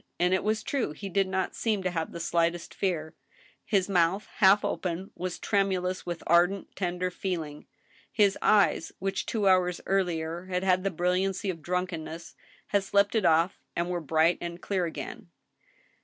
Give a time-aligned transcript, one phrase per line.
[0.19, 3.13] And it was true he did not seem to have the slightest fear.
[3.63, 7.67] His mouth, half open, was tremulous Mrith ardent, tender feeling.
[8.11, 12.33] His eyes, which two hours earlier had had the brilliancy of drunkenness,
[12.69, 15.29] had slept it off, and were bright and clear again.